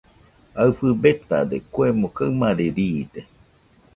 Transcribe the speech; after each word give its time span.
Aɨfɨ 0.61 0.87
betade, 1.01 1.57
kuemo 1.73 2.07
kaɨmare 2.17 2.65
riide. 2.75 3.21